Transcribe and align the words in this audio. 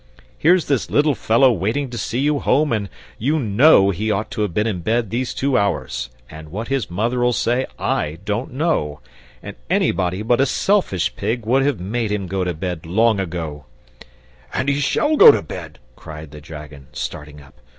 "Here's 0.35 0.65
this 0.65 0.89
little 0.89 1.13
fellow 1.13 1.51
waiting 1.51 1.91
to 1.91 1.97
see 1.99 2.17
you 2.17 2.39
home, 2.39 2.73
and 2.73 2.89
you 3.19 3.37
KNOW 3.37 3.91
he 3.91 4.09
ought 4.09 4.31
to 4.31 4.41
have 4.41 4.51
been 4.51 4.65
in 4.65 4.79
bed 4.79 5.11
these 5.11 5.31
two 5.31 5.55
hours, 5.55 6.09
and 6.27 6.49
what 6.49 6.69
his 6.69 6.89
mother'll 6.89 7.33
say 7.33 7.67
I 7.77 8.17
don't 8.25 8.51
know, 8.51 8.99
and 9.43 9.55
anybody 9.69 10.23
but 10.23 10.41
a 10.41 10.47
selfish 10.47 11.15
pig 11.15 11.45
would 11.45 11.61
have 11.63 11.79
MADE 11.79 12.11
him 12.11 12.25
go 12.25 12.43
to 12.43 12.55
bed 12.55 12.87
long 12.87 13.19
ago" 13.19 13.65
"And 14.55 14.69
he 14.69 14.79
SHALL 14.79 15.17
go 15.17 15.29
to 15.29 15.43
bed!" 15.43 15.77
cried 15.95 16.31
the 16.31 16.41
dragon, 16.41 16.87
starting 16.93 17.39
up. 17.39 17.53